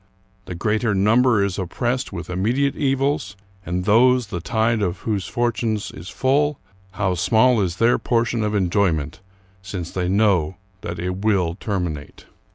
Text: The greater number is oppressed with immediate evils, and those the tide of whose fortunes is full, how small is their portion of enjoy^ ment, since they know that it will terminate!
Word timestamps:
The 0.45 0.55
greater 0.55 0.95
number 0.95 1.43
is 1.43 1.59
oppressed 1.59 2.11
with 2.11 2.27
immediate 2.31 2.75
evils, 2.75 3.35
and 3.63 3.85
those 3.85 4.25
the 4.25 4.39
tide 4.41 4.81
of 4.81 5.01
whose 5.01 5.27
fortunes 5.27 5.91
is 5.91 6.09
full, 6.09 6.57
how 6.93 7.13
small 7.13 7.61
is 7.61 7.75
their 7.75 7.99
portion 7.99 8.43
of 8.43 8.53
enjoy^ 8.53 8.95
ment, 8.95 9.19
since 9.61 9.91
they 9.91 10.09
know 10.09 10.55
that 10.81 10.97
it 10.97 11.17
will 11.23 11.53
terminate! 11.53 12.25